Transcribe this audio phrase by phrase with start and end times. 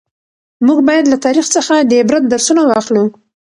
[0.65, 3.03] موږ باید له تاریخ څخه د عبرت درسونه واخلو.